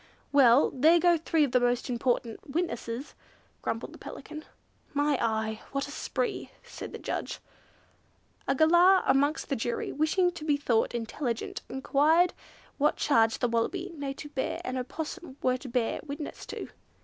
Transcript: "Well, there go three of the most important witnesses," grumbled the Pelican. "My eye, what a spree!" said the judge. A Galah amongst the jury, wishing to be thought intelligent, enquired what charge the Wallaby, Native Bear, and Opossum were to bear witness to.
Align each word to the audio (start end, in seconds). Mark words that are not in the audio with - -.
"Well, 0.31 0.71
there 0.71 0.97
go 0.99 1.15
three 1.15 1.43
of 1.43 1.51
the 1.51 1.59
most 1.59 1.87
important 1.87 2.39
witnesses," 2.51 3.13
grumbled 3.61 3.93
the 3.93 3.99
Pelican. 3.99 4.45
"My 4.95 5.15
eye, 5.23 5.61
what 5.73 5.87
a 5.87 5.91
spree!" 5.91 6.49
said 6.63 6.91
the 6.91 6.97
judge. 6.97 7.39
A 8.47 8.55
Galah 8.55 9.03
amongst 9.05 9.49
the 9.49 9.55
jury, 9.55 9.91
wishing 9.91 10.31
to 10.31 10.43
be 10.43 10.57
thought 10.57 10.95
intelligent, 10.95 11.61
enquired 11.69 12.33
what 12.79 12.95
charge 12.95 13.37
the 13.37 13.47
Wallaby, 13.47 13.91
Native 13.95 14.33
Bear, 14.33 14.59
and 14.63 14.75
Opossum 14.75 15.37
were 15.43 15.57
to 15.57 15.69
bear 15.69 15.99
witness 16.01 16.47
to. 16.47 16.69